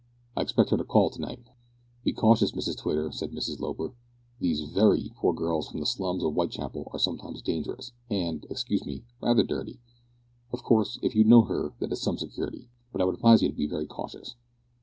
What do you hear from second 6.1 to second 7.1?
of Whitechapel are